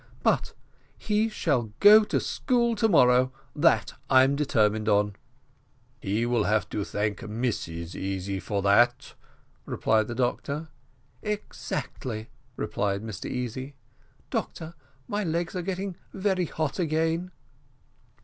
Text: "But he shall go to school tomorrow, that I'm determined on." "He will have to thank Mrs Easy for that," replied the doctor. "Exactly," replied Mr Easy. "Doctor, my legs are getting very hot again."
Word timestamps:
"But 0.23 0.55
he 0.97 1.29
shall 1.29 1.73
go 1.79 2.03
to 2.05 2.19
school 2.19 2.75
tomorrow, 2.75 3.31
that 3.55 3.93
I'm 4.09 4.35
determined 4.35 4.89
on." 4.89 5.15
"He 6.01 6.25
will 6.25 6.45
have 6.45 6.67
to 6.71 6.83
thank 6.83 7.19
Mrs 7.19 7.93
Easy 7.93 8.39
for 8.39 8.63
that," 8.63 9.13
replied 9.67 10.07
the 10.07 10.15
doctor. 10.15 10.69
"Exactly," 11.21 12.31
replied 12.55 13.03
Mr 13.03 13.29
Easy. 13.29 13.75
"Doctor, 14.31 14.73
my 15.07 15.23
legs 15.23 15.55
are 15.55 15.61
getting 15.61 15.95
very 16.13 16.45
hot 16.45 16.79
again." 16.79 17.29